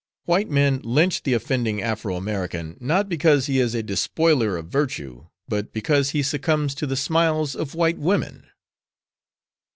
[0.25, 5.27] White men lynch the offending Afro American, not because he is a despoiler of virtue,
[5.47, 8.47] but because he succumbs to the smiles of white women.